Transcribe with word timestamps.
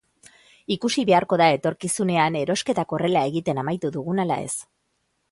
Ikusi 0.75 1.03
beharko 1.09 1.37
da 1.41 1.49
etorkizunean 1.57 2.37
erosketak 2.39 2.95
horrela 2.97 3.21
egiten 3.33 3.59
amaitu 3.65 3.91
dugun 3.99 4.23
ala 4.25 4.39
ez. 4.47 4.53